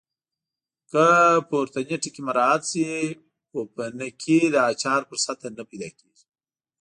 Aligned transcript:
که 0.91 1.05
پورتني 1.49 1.95
ټکي 2.03 2.21
مراعات 2.27 2.63
شي 2.71 2.85
پوپنکې 3.51 4.39
د 4.49 4.55
اچار 4.71 5.01
پر 5.09 5.17
سطحه 5.25 5.49
نه 5.57 5.63
پیدا 5.69 5.89
کېږي. 5.97 6.23